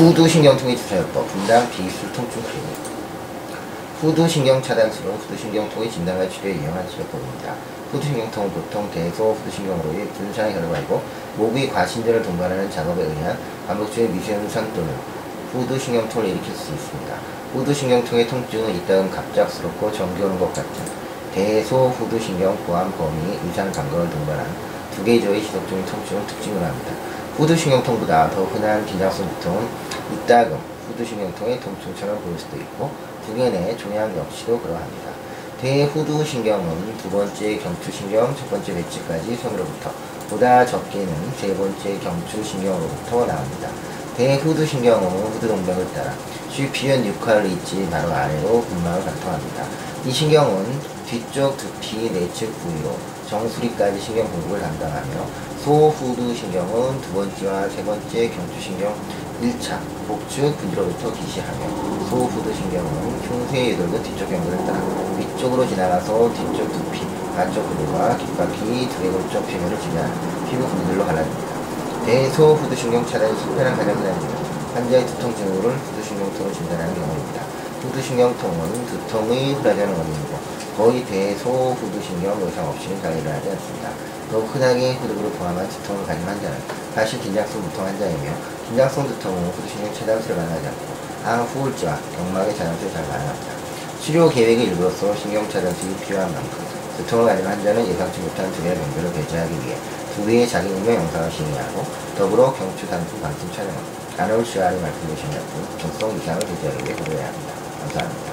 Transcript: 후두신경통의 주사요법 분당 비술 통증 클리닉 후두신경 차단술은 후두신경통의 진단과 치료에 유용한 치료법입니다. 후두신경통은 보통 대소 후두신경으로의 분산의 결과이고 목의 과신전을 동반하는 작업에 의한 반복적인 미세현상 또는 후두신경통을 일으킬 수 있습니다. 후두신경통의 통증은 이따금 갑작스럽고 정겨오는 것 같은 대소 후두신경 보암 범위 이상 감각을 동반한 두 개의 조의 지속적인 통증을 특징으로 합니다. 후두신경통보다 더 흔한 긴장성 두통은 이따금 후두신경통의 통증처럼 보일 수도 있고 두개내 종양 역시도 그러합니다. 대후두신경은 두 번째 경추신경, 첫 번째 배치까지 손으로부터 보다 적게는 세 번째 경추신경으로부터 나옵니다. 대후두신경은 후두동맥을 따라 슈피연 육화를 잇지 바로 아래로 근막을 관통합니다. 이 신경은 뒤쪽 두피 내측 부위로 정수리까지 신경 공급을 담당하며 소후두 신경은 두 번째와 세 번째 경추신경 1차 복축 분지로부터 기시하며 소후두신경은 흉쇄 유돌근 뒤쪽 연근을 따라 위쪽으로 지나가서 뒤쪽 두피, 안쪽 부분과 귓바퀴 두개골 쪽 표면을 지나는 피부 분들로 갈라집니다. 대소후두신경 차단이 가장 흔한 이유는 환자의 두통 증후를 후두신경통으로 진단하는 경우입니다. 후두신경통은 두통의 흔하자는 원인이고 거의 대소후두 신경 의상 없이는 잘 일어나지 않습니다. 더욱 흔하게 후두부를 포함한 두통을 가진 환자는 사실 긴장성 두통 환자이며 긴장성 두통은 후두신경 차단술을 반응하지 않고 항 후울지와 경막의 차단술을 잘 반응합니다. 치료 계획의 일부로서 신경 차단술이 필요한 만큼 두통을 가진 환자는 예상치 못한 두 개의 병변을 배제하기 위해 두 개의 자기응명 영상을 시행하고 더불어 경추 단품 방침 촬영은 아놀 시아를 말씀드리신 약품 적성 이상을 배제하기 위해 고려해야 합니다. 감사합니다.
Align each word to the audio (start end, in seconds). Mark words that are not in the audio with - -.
후두신경통의 0.00 0.78
주사요법 0.78 1.28
분당 1.28 1.68
비술 1.68 2.10
통증 2.14 2.40
클리닉 2.40 2.74
후두신경 4.00 4.62
차단술은 4.62 5.14
후두신경통의 5.14 5.90
진단과 5.90 6.26
치료에 6.26 6.54
유용한 6.54 6.88
치료법입니다. 6.88 7.54
후두신경통은 7.92 8.50
보통 8.50 8.90
대소 8.90 9.32
후두신경으로의 9.34 10.08
분산의 10.08 10.54
결과이고 10.54 11.02
목의 11.36 11.68
과신전을 11.68 12.22
동반하는 12.22 12.70
작업에 12.70 13.02
의한 13.02 13.38
반복적인 13.66 14.16
미세현상 14.16 14.72
또는 14.72 14.88
후두신경통을 15.52 16.30
일으킬 16.30 16.54
수 16.54 16.72
있습니다. 16.72 17.14
후두신경통의 17.52 18.26
통증은 18.26 18.76
이따금 18.76 19.10
갑작스럽고 19.10 19.92
정겨오는 19.92 20.40
것 20.40 20.54
같은 20.54 20.82
대소 21.34 21.88
후두신경 21.90 22.56
보암 22.64 22.90
범위 22.92 23.38
이상 23.50 23.70
감각을 23.70 24.08
동반한 24.08 24.46
두 24.96 25.04
개의 25.04 25.20
조의 25.20 25.42
지속적인 25.42 25.84
통증을 25.84 26.26
특징으로 26.26 26.64
합니다. 26.64 26.92
후두신경통보다 27.36 28.30
더 28.30 28.44
흔한 28.44 28.84
긴장성 28.86 29.28
두통은 29.36 29.89
이따금 30.14 30.58
후두신경통의 30.88 31.60
통증처럼 31.60 32.20
보일 32.22 32.38
수도 32.38 32.56
있고 32.56 32.90
두개내 33.26 33.76
종양 33.76 34.16
역시도 34.16 34.60
그러합니다. 34.60 35.10
대후두신경은 35.60 36.96
두 36.98 37.10
번째 37.10 37.58
경추신경, 37.58 38.34
첫 38.34 38.50
번째 38.50 38.74
배치까지 38.74 39.36
손으로부터 39.36 39.92
보다 40.30 40.64
적게는 40.64 41.14
세 41.36 41.54
번째 41.54 41.98
경추신경으로부터 41.98 43.26
나옵니다. 43.26 43.68
대후두신경은 44.16 45.08
후두동맥을 45.08 45.92
따라 45.92 46.14
슈피연 46.50 47.04
육화를 47.06 47.50
잇지 47.50 47.88
바로 47.90 48.10
아래로 48.10 48.64
근막을 48.64 49.04
관통합니다. 49.04 49.66
이 50.06 50.10
신경은 50.10 50.80
뒤쪽 51.06 51.56
두피 51.56 52.10
내측 52.10 52.50
부위로 52.60 52.96
정수리까지 53.28 54.00
신경 54.00 54.30
공급을 54.30 54.60
담당하며 54.60 55.26
소후두 55.62 56.34
신경은 56.34 57.00
두 57.02 57.12
번째와 57.12 57.68
세 57.68 57.84
번째 57.84 58.30
경추신경 58.30 58.94
1차 59.40 59.80
복축 60.06 60.54
분지로부터 60.58 61.12
기시하며 61.14 62.06
소후두신경은 62.10 63.20
흉쇄 63.22 63.70
유돌근 63.70 64.02
뒤쪽 64.02 64.30
연근을 64.30 64.58
따라 64.66 64.78
위쪽으로 65.18 65.66
지나가서 65.66 66.30
뒤쪽 66.34 66.70
두피, 66.70 67.06
안쪽 67.36 67.66
부분과 67.66 68.18
귓바퀴 68.18 68.88
두개골 68.90 69.30
쪽 69.30 69.46
표면을 69.46 69.80
지나는 69.80 70.10
피부 70.48 70.66
분들로 70.68 71.06
갈라집니다. 71.06 71.50
대소후두신경 72.04 73.06
차단이 73.06 73.34
가장 73.56 73.78
흔한 73.78 74.20
이유는 74.20 74.36
환자의 74.74 75.06
두통 75.06 75.34
증후를 75.34 75.70
후두신경통으로 75.72 76.52
진단하는 76.54 76.94
경우입니다. 76.94 77.42
후두신경통은 77.82 78.86
두통의 78.86 79.54
흔하자는 79.54 79.96
원인이고 79.96 80.59
거의 80.76 81.04
대소후두 81.04 82.00
신경 82.02 82.40
의상 82.42 82.68
없이는 82.68 83.00
잘 83.02 83.18
일어나지 83.18 83.50
않습니다. 83.50 83.90
더욱 84.30 84.54
흔하게 84.54 84.94
후두부를 84.94 85.30
포함한 85.32 85.68
두통을 85.68 86.06
가진 86.06 86.24
환자는 86.24 86.58
사실 86.94 87.20
긴장성 87.20 87.62
두통 87.62 87.84
환자이며 87.84 88.30
긴장성 88.68 89.06
두통은 89.08 89.50
후두신경 89.50 89.92
차단술을 89.94 90.36
반응하지 90.36 90.66
않고 90.68 91.00
항 91.24 91.44
후울지와 91.44 91.98
경막의 92.16 92.56
차단술을 92.56 92.92
잘 92.92 93.04
반응합니다. 93.06 93.52
치료 94.00 94.28
계획의 94.28 94.66
일부로서 94.66 95.14
신경 95.16 95.48
차단술이 95.50 95.94
필요한 96.06 96.32
만큼 96.32 96.64
두통을 96.98 97.26
가진 97.26 97.46
환자는 97.46 97.86
예상치 97.88 98.20
못한 98.20 98.50
두 98.52 98.62
개의 98.62 98.76
병변을 98.76 99.12
배제하기 99.12 99.52
위해 99.52 99.76
두 100.14 100.26
개의 100.26 100.48
자기응명 100.48 100.94
영상을 100.94 101.30
시행하고 101.30 101.84
더불어 102.16 102.52
경추 102.54 102.86
단품 102.88 103.20
방침 103.20 103.50
촬영은 103.52 104.00
아놀 104.18 104.44
시아를 104.44 104.80
말씀드리신 104.80 105.32
약품 105.32 105.66
적성 105.78 106.16
이상을 106.16 106.40
배제하기 106.40 106.84
위해 106.84 106.94
고려해야 106.94 107.26
합니다. 107.28 107.54
감사합니다. 107.80 108.30